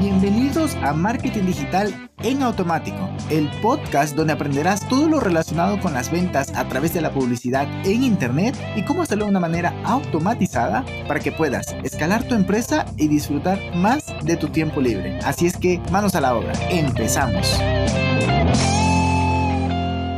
[0.00, 6.10] Bienvenidos a Marketing Digital en Automático, el podcast donde aprenderás todo lo relacionado con las
[6.10, 10.86] ventas a través de la publicidad en Internet y cómo hacerlo de una manera automatizada
[11.06, 15.18] para que puedas escalar tu empresa y disfrutar más de tu tiempo libre.
[15.18, 17.60] Así es que manos a la obra, empezamos.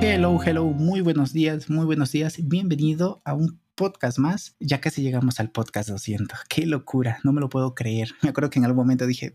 [0.00, 2.36] Hello, hello, muy buenos días, muy buenos días.
[2.40, 4.54] Bienvenido a un podcast más.
[4.60, 6.38] Ya casi llegamos al podcast 200.
[6.48, 8.10] Qué locura, no me lo puedo creer.
[8.22, 9.34] Me acuerdo que en algún momento dije,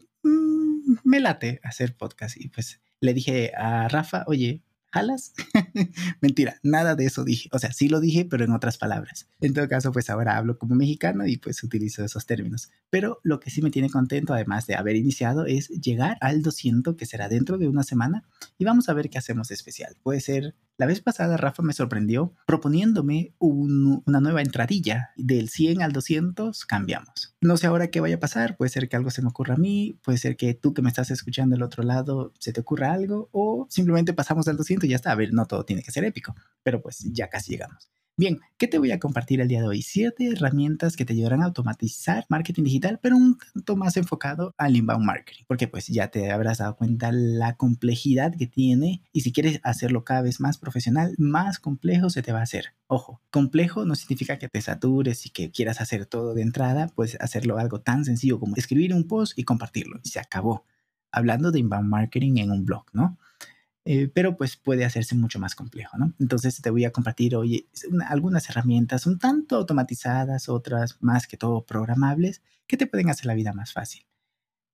[1.07, 2.37] me late hacer podcast.
[2.37, 5.33] Y pues le dije a Rafa, oye, ¿jalas?
[6.21, 7.49] Mentira, nada de eso dije.
[7.53, 9.27] O sea, sí lo dije, pero en otras palabras.
[9.39, 12.69] En todo caso, pues ahora hablo como mexicano y pues utilizo esos términos.
[12.89, 16.95] Pero lo que sí me tiene contento, además de haber iniciado, es llegar al 200,
[16.95, 18.23] que será dentro de una semana,
[18.57, 19.95] y vamos a ver qué hacemos especial.
[20.03, 25.11] Puede ser la vez pasada Rafa me sorprendió proponiéndome una nueva entradilla.
[25.15, 27.35] Del 100 al 200 cambiamos.
[27.41, 28.57] No sé ahora qué vaya a pasar.
[28.57, 29.99] Puede ser que algo se me ocurra a mí.
[30.03, 33.29] Puede ser que tú que me estás escuchando del otro lado se te ocurra algo.
[33.31, 35.11] O simplemente pasamos al 200 y ya está.
[35.11, 36.35] A ver, no todo tiene que ser épico.
[36.61, 37.89] Pero pues ya casi llegamos.
[38.19, 39.83] Bien, ¿qué te voy a compartir el día de hoy?
[39.83, 44.75] Siete herramientas que te ayudarán a automatizar marketing digital, pero un tanto más enfocado al
[44.75, 49.31] inbound marketing, porque pues ya te habrás dado cuenta la complejidad que tiene y si
[49.31, 52.73] quieres hacerlo cada vez más profesional, más complejo se te va a hacer.
[52.87, 57.21] Ojo, complejo no significa que te satures y que quieras hacer todo de entrada, puedes
[57.21, 60.65] hacerlo algo tan sencillo como escribir un post y compartirlo y se acabó.
[61.11, 63.19] Hablando de inbound marketing en un blog, ¿no?
[63.89, 66.13] Eh, pero pues puede hacerse mucho más complejo, ¿no?
[66.19, 67.69] Entonces te voy a compartir hoy
[68.09, 73.33] algunas herramientas un tanto automatizadas, otras más que todo programables, que te pueden hacer la
[73.33, 74.05] vida más fácil.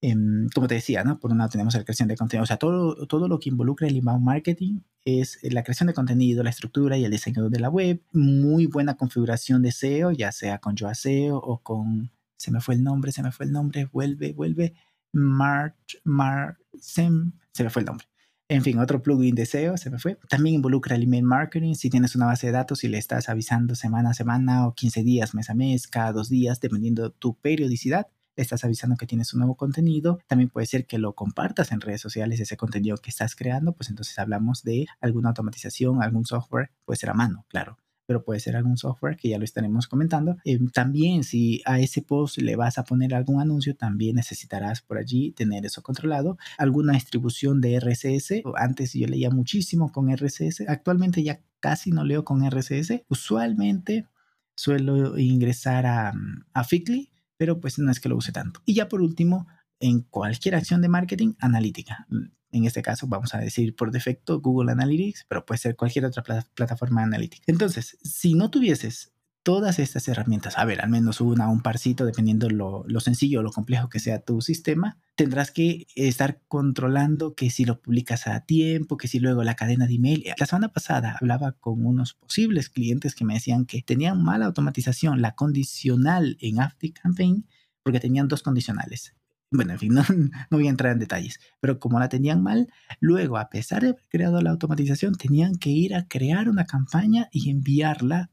[0.02, 1.20] Em, como te decía, ¿no?
[1.20, 3.88] Por un lado tenemos la creación de contenido, o sea, todo, todo lo que involucra
[3.88, 7.70] el inbound marketing es la creación de contenido, la estructura y el diseño de la
[7.70, 12.62] web, muy buena configuración de SEO, ya sea con Yoa SEO o con, se me
[12.62, 14.74] fue el nombre, se me fue el nombre, vuelve, vuelve,
[15.12, 18.08] March, Mar, se me fue el nombre.
[18.54, 20.20] En fin, otro plugin de SEO se me fue.
[20.30, 21.74] También involucra el email marketing.
[21.74, 25.02] Si tienes una base de datos y le estás avisando semana a semana o 15
[25.02, 28.06] días, mes a mes, cada dos días, dependiendo tu periodicidad,
[28.36, 30.20] le estás avisando que tienes un nuevo contenido.
[30.28, 33.74] También puede ser que lo compartas en redes sociales, ese contenido que estás creando.
[33.74, 38.40] Pues entonces hablamos de alguna automatización, algún software, puede ser a mano, claro pero puede
[38.40, 40.38] ser algún software que ya lo estaremos comentando.
[40.46, 44.98] Eh, también si a ese post le vas a poner algún anuncio, también necesitarás por
[44.98, 46.38] allí tener eso controlado.
[46.58, 48.44] Alguna distribución de RSS.
[48.56, 50.68] Antes yo leía muchísimo con RSS.
[50.68, 53.04] Actualmente ya casi no leo con RSS.
[53.08, 54.08] Usualmente
[54.56, 56.14] suelo ingresar a,
[56.54, 58.62] a Fitly, pero pues no es que lo use tanto.
[58.66, 59.48] Y ya por último,
[59.80, 62.08] en cualquier acción de marketing, analítica
[62.54, 66.24] en este caso vamos a decir por defecto Google Analytics, pero puede ser cualquier otra
[66.54, 67.44] plataforma de Analytics.
[67.48, 72.50] Entonces, si no tuvieses todas estas herramientas, a ver, al menos una, un parcito, dependiendo
[72.50, 77.50] lo, lo sencillo o lo complejo que sea tu sistema, tendrás que estar controlando que
[77.50, 80.24] si lo publicas a tiempo, que si luego la cadena de email.
[80.38, 85.22] La semana pasada hablaba con unos posibles clientes que me decían que tenían mala automatización,
[85.22, 86.58] la condicional en
[86.94, 87.46] Campaign,
[87.84, 89.14] porque tenían dos condicionales
[89.54, 92.68] bueno, en fin, no, no, voy a entrar en detalles, pero como la tenían mal,
[93.00, 97.30] luego, a pesar de haber creado la automatización, tenían que ir a crear una campaña
[97.32, 98.32] y enviarla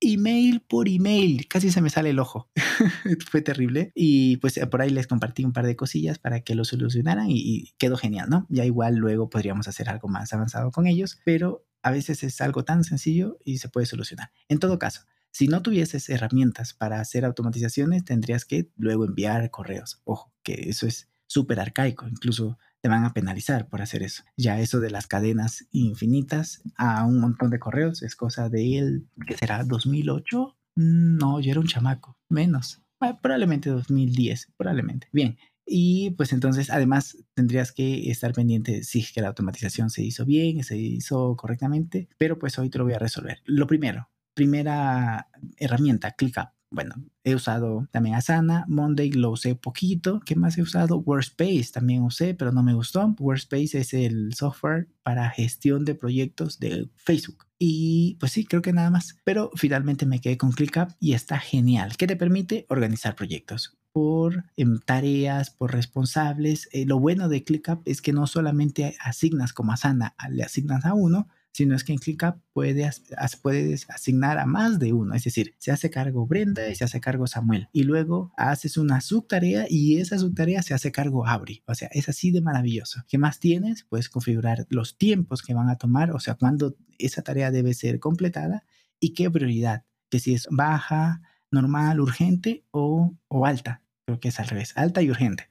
[0.00, 1.46] email por email.
[1.46, 2.48] Casi se me sale el ojo.
[3.30, 3.92] Fue terrible.
[3.94, 7.36] Y pues por ahí les compartí un par de cosillas para que lo solucionaran y,
[7.36, 8.46] y quedó genial, ¿no?
[8.48, 12.64] Ya igual luego podríamos hacer algo más avanzado con ellos, pero a veces es algo
[12.64, 14.30] tan sencillo y se puede solucionar.
[14.48, 20.00] En todo caso, si no tuvieses herramientas para hacer automatizaciones, tendrías que luego enviar correos.
[20.04, 24.24] Ojo, que eso es súper arcaico, incluso te van a penalizar por hacer eso.
[24.36, 29.08] Ya eso de las cadenas infinitas a un montón de correos es cosa de él,
[29.26, 30.56] que será 2008.
[30.76, 32.82] No, yo era un chamaco, menos.
[32.98, 35.08] probablemente 2010, probablemente.
[35.12, 35.38] Bien,
[35.72, 40.24] y pues entonces, además, tendrías que estar pendiente si es que la automatización se hizo
[40.24, 43.38] bien, se hizo correctamente, pero pues hoy te lo voy a resolver.
[43.44, 44.10] Lo primero,
[44.40, 45.28] primera
[45.58, 46.48] herramienta, ClickUp.
[46.70, 50.20] Bueno, he usado también Asana, Monday lo usé poquito.
[50.24, 50.96] ¿Qué más he usado?
[51.00, 53.14] Workspace también usé, pero no me gustó.
[53.18, 57.48] Workspace es el software para gestión de proyectos de Facebook.
[57.58, 59.18] Y pues sí, creo que nada más.
[59.24, 61.98] Pero finalmente me quedé con ClickUp y está genial.
[61.98, 66.68] ¿Qué te permite organizar proyectos por em, tareas, por responsables.
[66.72, 70.94] Eh, lo bueno de ClickUp es que no solamente asignas como Asana, le asignas a
[70.94, 73.02] uno, sino es que en ClickUp puedes,
[73.42, 75.14] puedes asignar a más de uno.
[75.14, 77.68] Es decir, se hace cargo Brenda y se hace cargo Samuel.
[77.72, 81.62] Y luego haces una subtarea y esa subtarea se hace cargo Abri.
[81.66, 83.02] O sea, es así de maravilloso.
[83.08, 83.84] ¿Qué más tienes?
[83.84, 87.98] Puedes configurar los tiempos que van a tomar, o sea, cuándo esa tarea debe ser
[87.98, 88.64] completada
[89.00, 89.84] y qué prioridad.
[90.08, 93.82] Que si es baja, normal, urgente o, o alta.
[94.06, 95.48] Creo que es al revés, alta y urgente.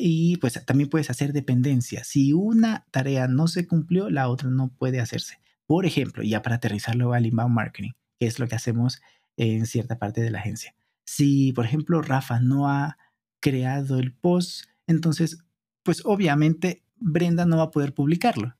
[0.00, 2.04] Y pues también puedes hacer dependencia.
[2.04, 5.40] Si una tarea no se cumplió, la otra no puede hacerse.
[5.66, 9.00] Por ejemplo, ya para aterrizarlo al inbound marketing, que es lo que hacemos
[9.36, 10.74] en cierta parte de la agencia.
[11.04, 12.96] Si, por ejemplo, Rafa no ha
[13.40, 15.38] creado el post, entonces,
[15.82, 18.56] pues obviamente Brenda no va a poder publicarlo.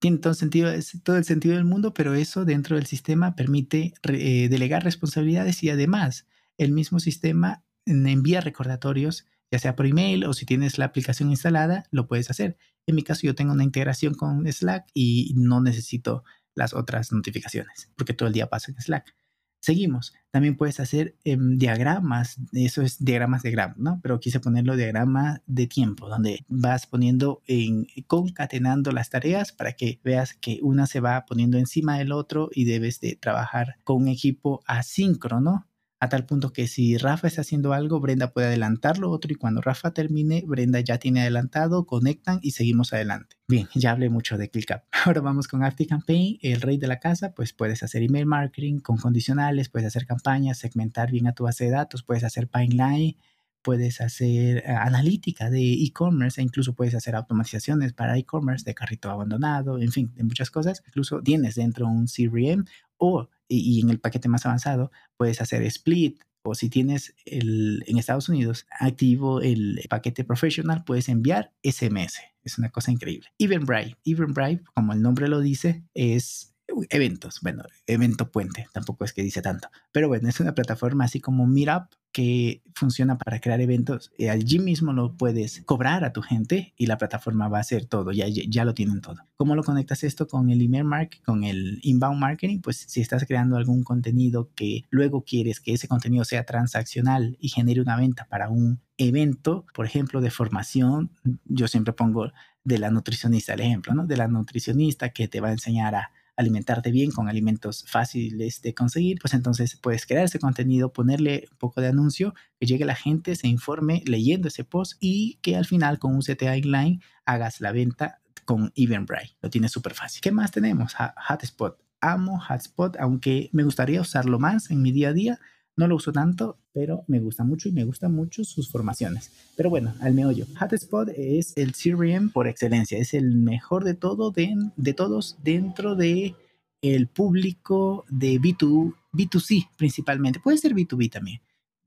[0.00, 5.62] Tiene todo, el sentido del mundo, pero eso dentro del sistema permite eh, delegar responsabilidades
[5.62, 6.26] y además
[6.56, 11.84] el mismo sistema envía recordatorios ya sea por email o si tienes la aplicación instalada,
[11.90, 12.56] lo puedes hacer.
[12.86, 16.24] En mi caso, yo tengo una integración con Slack y no necesito
[16.54, 19.14] las otras notificaciones porque todo el día paso en Slack.
[19.60, 20.14] Seguimos.
[20.30, 24.00] También puedes hacer em, diagramas, eso es diagramas de gram, ¿no?
[24.02, 30.00] Pero quise ponerlo diagrama de tiempo, donde vas poniendo, en, concatenando las tareas para que
[30.02, 34.08] veas que una se va poniendo encima del otro y debes de trabajar con un
[34.08, 35.66] equipo asíncrono
[36.00, 39.34] a tal punto que si Rafa está haciendo algo, Brenda puede adelantar lo otro y
[39.34, 43.36] cuando Rafa termine, Brenda ya tiene adelantado, conectan y seguimos adelante.
[43.46, 44.80] Bien, ya hablé mucho de ClickUp.
[45.04, 48.96] Ahora vamos con ActiveCampaign, el rey de la casa, pues puedes hacer email marketing con
[48.96, 53.18] condicionales, puedes hacer campañas, segmentar bien a tu base de datos, puedes hacer pipeline,
[53.62, 59.10] puedes hacer eh, analítica de e-commerce e incluso puedes hacer automatizaciones para e-commerce de carrito
[59.10, 60.82] abandonado, en fin, de muchas cosas.
[60.86, 62.64] Incluso tienes dentro un CRM
[62.96, 67.98] o, y, en el paquete más avanzado, puedes hacer split o si tienes el, en
[67.98, 72.20] Estados Unidos activo el paquete professional, puedes enviar SMS.
[72.42, 73.28] Es una cosa increíble.
[73.38, 73.98] Eventbrite.
[74.04, 76.49] Eventbrite, como el nombre lo dice, es
[76.88, 77.40] eventos.
[77.42, 79.68] Bueno, evento puente, tampoco es que dice tanto.
[79.92, 84.10] Pero bueno, es una plataforma así como Meetup que funciona para crear eventos.
[84.18, 87.86] Eh, allí mismo lo puedes cobrar a tu gente y la plataforma va a hacer
[87.86, 89.16] todo, ya, ya lo tienen todo.
[89.36, 92.60] ¿Cómo lo conectas esto con el email marketing, con el inbound marketing?
[92.60, 97.48] Pues si estás creando algún contenido que luego quieres que ese contenido sea transaccional y
[97.48, 101.12] genere una venta para un evento, por ejemplo, de formación,
[101.44, 102.32] yo siempre pongo
[102.64, 104.06] de la nutricionista el ejemplo, ¿no?
[104.06, 108.74] De la nutricionista que te va a enseñar a alimentarte bien con alimentos fáciles de
[108.74, 112.94] conseguir, pues entonces puedes crear ese contenido, ponerle un poco de anuncio, que llegue la
[112.94, 117.60] gente, se informe leyendo ese post y que al final con un CTA inline hagas
[117.60, 119.36] la venta con Eventbrite.
[119.42, 120.20] Lo tienes súper fácil.
[120.20, 120.94] ¿Qué más tenemos?
[121.28, 121.78] Hotspot.
[122.00, 125.40] Amo Hotspot, aunque me gustaría usarlo más en mi día a día
[125.76, 129.30] no lo uso tanto, pero me gusta mucho y me gustan mucho sus formaciones.
[129.56, 130.46] Pero bueno, al meollo.
[130.58, 135.94] Hotspot es el CRM por excelencia, es el mejor de todo de, de todos dentro
[135.94, 136.34] de
[136.82, 140.40] el público de B2, B2C principalmente.
[140.40, 141.40] Puede ser B2B también,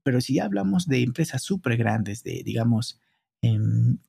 [0.04, 3.00] pero si ya hablamos de empresas súper grandes, de digamos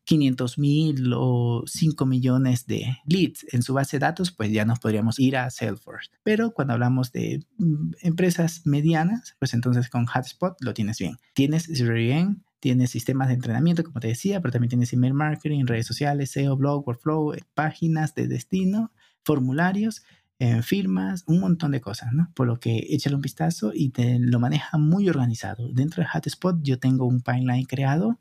[0.04, 4.78] 500 mil o 5 millones de leads en su base de datos, pues ya nos
[4.78, 6.10] podríamos ir a Salesforce.
[6.22, 11.16] Pero cuando hablamos de mm, empresas medianas, pues entonces con Hotspot lo tienes bien.
[11.34, 15.86] Tienes CRM, tienes sistemas de entrenamiento, como te decía, pero también tienes email marketing, redes
[15.86, 18.92] sociales, SEO, blog, workflow, eh, páginas de destino,
[19.24, 20.02] formularios,
[20.38, 22.30] eh, firmas, un montón de cosas, ¿no?
[22.34, 25.68] Por lo que échale un vistazo y te lo maneja muy organizado.
[25.72, 28.20] Dentro de Hotspot yo tengo un pipeline creado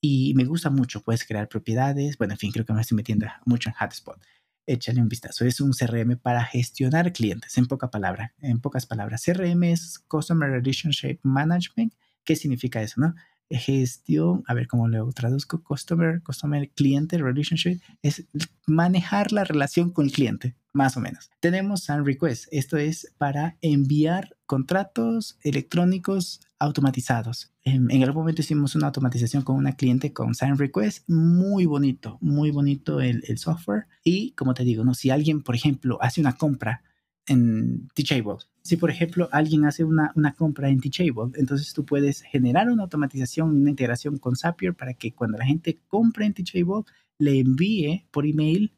[0.00, 1.02] y me gusta mucho.
[1.02, 2.18] Puedes crear propiedades.
[2.18, 4.20] Bueno, en fin, creo que me estoy metiendo mucho en Hotspot.
[4.66, 5.44] Échale un vistazo.
[5.44, 9.22] Es un CRM para gestionar clientes, en poca palabra, en pocas palabras.
[9.24, 11.94] CRM es Customer Relationship Management.
[12.24, 13.14] ¿Qué significa eso, no?
[13.48, 18.24] Gestión, a ver cómo lo traduzco, Customer, Customer Cliente Relationship, es
[18.66, 21.30] manejar la relación con el cliente más o menos.
[21.40, 22.46] Tenemos Send Request.
[22.50, 27.52] Esto es para enviar contratos electrónicos automatizados.
[27.62, 31.08] En, algún momento hicimos una automatización con una cliente con Sign Request.
[31.08, 33.86] Muy bonito, muy bonito el, software.
[34.04, 34.94] Y como te digo, ¿no?
[34.94, 36.82] si alguien, por ejemplo, hace una compra
[37.26, 42.22] en Teachable, si por ejemplo alguien hace una, una compra en Teachable, entonces tú puedes
[42.22, 46.84] generar una automatización, una integración con Zapier para que cuando la gente compre en Teachable,
[47.18, 48.75] le envíe por email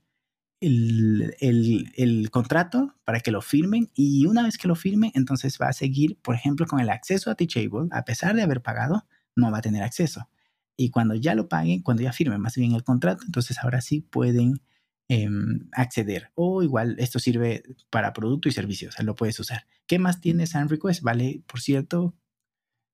[0.61, 5.73] el, contrato para que lo firmen y una vez que lo firmen, entonces va a
[5.73, 9.59] seguir, por ejemplo, con el acceso a Teachable, a pesar de haber pagado, no va
[9.59, 10.29] a tener acceso.
[10.77, 14.00] Y cuando ya lo paguen, cuando ya firmen más bien el contrato, entonces ahora sí
[14.00, 14.61] pueden
[15.09, 16.31] em, acceder.
[16.35, 19.67] O igual esto sirve para producto y servicios, lo puedes usar.
[19.87, 21.03] ¿Qué más tiene Send Request?
[21.03, 22.15] Vale, por cierto,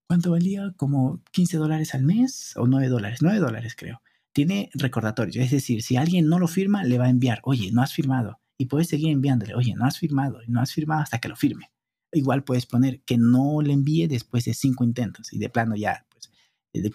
[0.09, 0.73] ¿cuánto valía?
[0.76, 4.00] Como 15 dólares al mes o 9 dólares, 9 dólares creo
[4.34, 5.42] tiene recordatorio.
[5.42, 8.40] Es decir, si alguien no lo firma, le va a enviar, oye, no has firmado.
[8.58, 11.70] Y puedes seguir enviándole, oye, no has firmado, no has firmado hasta que lo firme.
[12.12, 16.06] Igual puedes poner que no le envíe después de cinco intentos y de plano ya,
[16.10, 16.30] pues,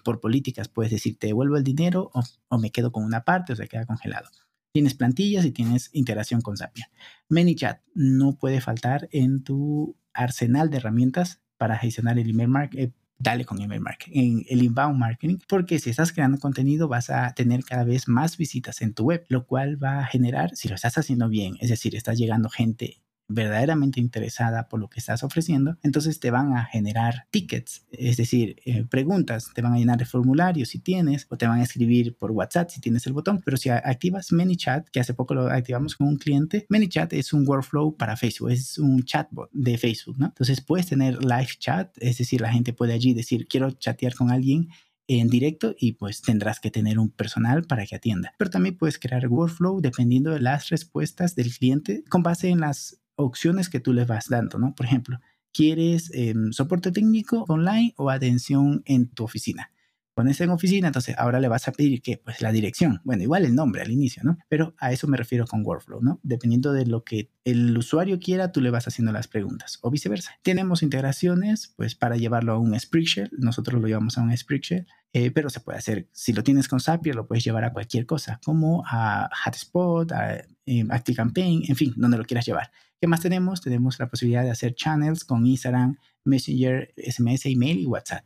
[0.03, 3.55] por políticas puedes decir, te devuelvo el dinero o, me quedo con una parte o
[3.55, 4.29] se queda congelado.
[4.73, 6.87] Tienes plantillas y tienes interacción con Zapier.
[7.29, 13.45] ManyChat no puede faltar en tu arsenal de herramientas para gestionar el email marketing, dale
[13.45, 17.63] con email marketing, en el inbound marketing, porque si estás creando contenido vas a tener
[17.63, 20.97] cada vez más visitas en tu web, lo cual va a generar, si lo estás
[20.97, 26.19] haciendo bien, es decir, está llegando gente verdaderamente interesada por lo que estás ofreciendo, entonces
[26.19, 30.69] te van a generar tickets, es decir, eh, preguntas, te van a llenar de formularios
[30.69, 33.69] si tienes, o te van a escribir por WhatsApp si tienes el botón, pero si
[33.69, 38.17] activas ManyChat, que hace poco lo activamos con un cliente, ManyChat es un workflow para
[38.17, 40.25] Facebook, es un chatbot de Facebook, ¿no?
[40.25, 44.31] Entonces puedes tener live chat, es decir, la gente puede allí decir, quiero chatear con
[44.31, 44.69] alguien
[45.09, 48.33] en directo y pues tendrás que tener un personal para que atienda.
[48.37, 52.98] Pero también puedes crear workflow dependiendo de las respuestas del cliente con base en las
[53.19, 54.73] opciones que tú le vas dando, ¿no?
[54.75, 55.19] Por ejemplo,
[55.53, 59.71] ¿quieres em, soporte técnico online o atención en tu oficina?
[60.13, 63.45] Pones en oficina, entonces ahora le vas a pedir que, pues la dirección, bueno, igual
[63.45, 64.37] el nombre al inicio, ¿no?
[64.49, 66.19] Pero a eso me refiero con workflow, ¿no?
[66.23, 70.31] Dependiendo de lo que el usuario quiera, tú le vas haciendo las preguntas o viceversa.
[70.41, 75.31] Tenemos integraciones, pues para llevarlo a un Spreadsheet, nosotros lo llevamos a un Spreadsheet, eh,
[75.31, 78.41] pero se puede hacer, si lo tienes con Zapier, lo puedes llevar a cualquier cosa,
[78.43, 80.35] como a Hotspot, a
[80.65, 82.71] eh, ActiveCampaign, en fin, donde lo quieras llevar.
[83.01, 83.61] ¿Qué más tenemos?
[83.61, 88.25] Tenemos la posibilidad de hacer channels con Instagram, Messenger, SMS, email y WhatsApp.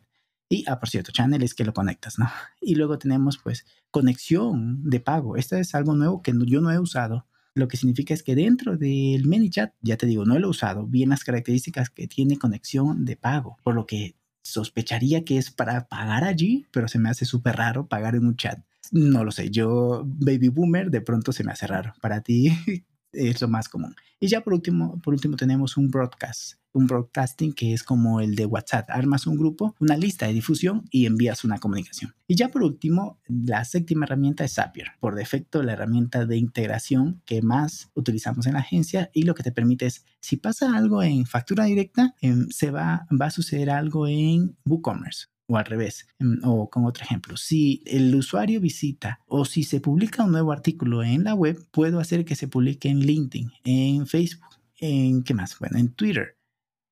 [0.49, 2.29] Y, ah, por cierto, channel es que lo conectas, ¿no?
[2.61, 5.37] Y luego tenemos, pues, conexión de pago.
[5.37, 7.27] Esto es algo nuevo que yo no he usado.
[7.55, 10.87] Lo que significa es que dentro del ManyChat, ya te digo, no lo he usado,
[10.87, 15.87] bien las características que tiene conexión de pago, por lo que sospecharía que es para
[15.87, 18.59] pagar allí, pero se me hace súper raro pagar en un chat.
[18.91, 21.93] No lo sé, yo, baby boomer, de pronto se me hace raro.
[22.01, 22.49] Para ti,
[23.13, 23.95] es lo más común.
[24.19, 28.35] Y ya por último, por último tenemos un broadcast, un broadcasting que es como el
[28.35, 28.89] de WhatsApp.
[28.89, 32.15] Armas un grupo, una lista de difusión y envías una comunicación.
[32.27, 34.87] Y ya por último, la séptima herramienta es Zapier.
[34.99, 39.43] Por defecto, la herramienta de integración que más utilizamos en la agencia y lo que
[39.43, 43.69] te permite es, si pasa algo en factura directa, em, se va, va a suceder
[43.69, 49.19] algo en WooCommerce o al revés, mm, o con otro ejemplo, si el usuario visita
[49.27, 52.89] o si se publica un nuevo artículo en la web, puedo hacer que se publique
[52.89, 56.37] en LinkedIn, en Facebook, en qué más, bueno, en Twitter,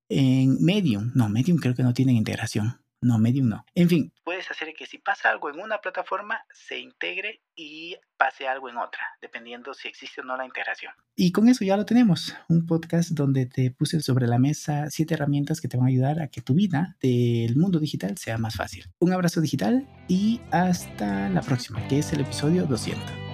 [0.09, 3.65] en Medium, no, Medium creo que no tiene integración, no, Medium no.
[3.75, 8.47] En fin, puedes hacer que si pasa algo en una plataforma, se integre y pase
[8.47, 10.93] algo en otra, dependiendo si existe o no la integración.
[11.15, 15.15] Y con eso ya lo tenemos, un podcast donde te puse sobre la mesa siete
[15.15, 18.55] herramientas que te van a ayudar a que tu vida del mundo digital sea más
[18.55, 18.85] fácil.
[18.99, 23.30] Un abrazo digital y hasta la próxima, que es el episodio 200.